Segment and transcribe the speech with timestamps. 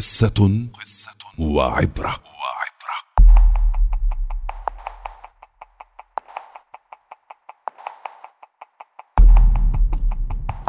[0.00, 0.60] قصة
[1.38, 2.16] وعبرة.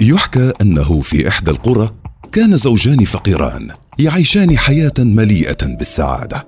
[0.01, 1.91] يحكى أنه في إحدى القرى
[2.31, 6.47] كان زوجان فقيران يعيشان حياة مليئة بالسعادة.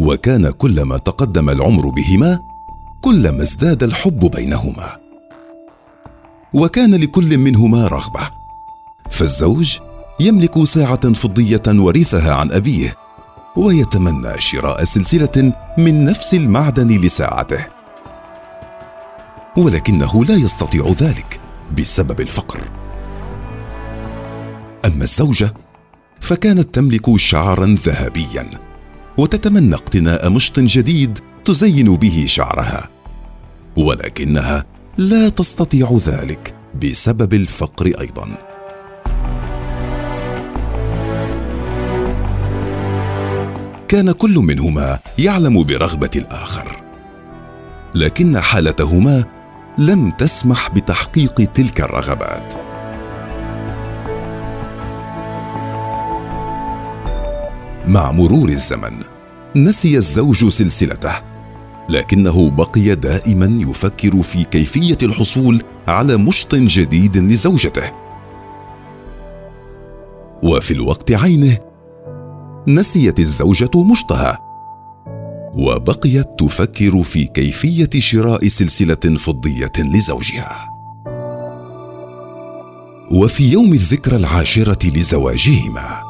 [0.00, 2.40] وكان كلما تقدم العمر بهما
[3.04, 4.96] كلما ازداد الحب بينهما.
[6.54, 8.30] وكان لكل منهما رغبة
[9.10, 9.78] فالزوج
[10.20, 12.96] يملك ساعة فضية ورثها عن أبيه
[13.56, 17.66] ويتمنى شراء سلسلة من نفس المعدن لساعته.
[19.56, 21.40] ولكنه لا يستطيع ذلك
[21.78, 22.60] بسبب الفقر.
[24.84, 25.54] أما الزوجة
[26.20, 28.50] فكانت تملك شعرا ذهبيا
[29.16, 32.88] وتتمنى اقتناء مشط جديد تزين به شعرها
[33.76, 34.64] ولكنها
[34.98, 38.57] لا تستطيع ذلك بسبب الفقر أيضا.
[43.88, 46.82] كان كل منهما يعلم برغبة الآخر.
[47.94, 49.24] لكن حالتهما
[49.78, 52.54] لم تسمح بتحقيق تلك الرغبات.
[57.86, 59.00] مع مرور الزمن
[59.56, 61.12] نسي الزوج سلسلته
[61.88, 67.92] لكنه بقي دائما يفكر في كيفية الحصول على مشط جديد لزوجته.
[70.42, 71.67] وفي الوقت عينه
[72.68, 74.38] نسيت الزوجة مشطها.
[75.54, 80.68] وبقيت تفكر في كيفية شراء سلسلة فضية لزوجها.
[83.10, 86.02] وفي يوم الذكرى العاشرة لزواجهما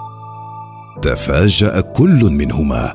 [1.02, 2.94] تفاجأ كل منهما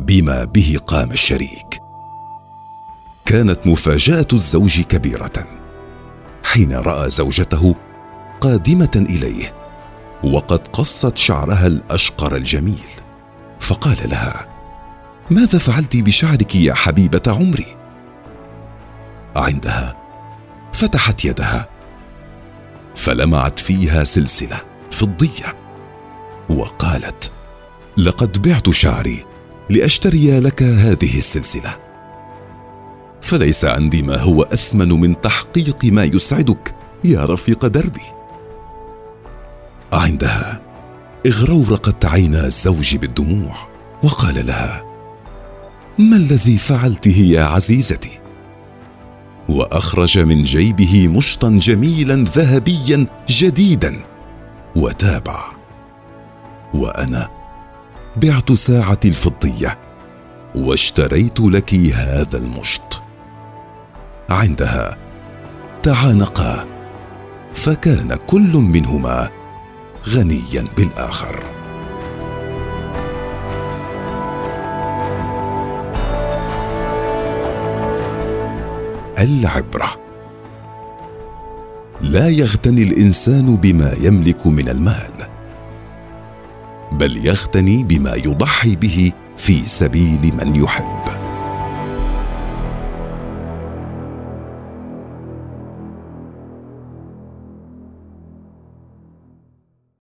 [0.00, 1.80] بما به قام الشريك.
[3.26, 5.46] كانت مفاجأة الزوج كبيرة
[6.44, 7.74] حين رأى زوجته
[8.40, 9.67] قادمة إليه.
[10.24, 12.88] وقد قصت شعرها الأشقر الجميل.
[13.60, 14.46] فقال لها
[15.30, 17.76] ماذا فعلت بشعرك يا حبيبة عمري؟
[19.36, 19.96] عندها
[20.72, 21.68] فتحت يدها.
[22.96, 24.56] فلمعت فيها سلسلة
[24.90, 25.56] فضيه
[26.48, 27.30] وقالت
[27.96, 29.24] لقد بعت شعري
[29.70, 31.76] لأشتري لك هذه السلسلة.
[33.22, 36.74] فليس عندي ما هو أثمن من تحقيق ما يسعدك
[37.04, 38.17] يا رفيق دربي.
[39.92, 40.60] عندها.
[41.26, 43.54] اغرورقت عينا الزوج بالدموع
[44.02, 44.84] وقال لها
[45.98, 48.20] ما الذي فعلته يا عزيزتي؟
[49.48, 54.00] وأخرج من جيبه مشطا جميلا ذهبيا جديدا
[54.76, 55.40] وتابع.
[56.74, 57.28] وأنا
[58.16, 59.78] بعت ساعتي الفضية
[60.54, 63.02] واشتريت لك هذا المشط.
[64.30, 64.96] عندها
[65.82, 66.66] تعانقا
[67.54, 69.37] فكان كل منهما
[70.06, 71.44] غنيا بالآخر.
[79.18, 79.88] العبرة.
[82.00, 85.12] لا يغتني الإنسان بما يملك من المال
[86.92, 91.27] بل يغتني بما يضحي به في سبيل من يحب.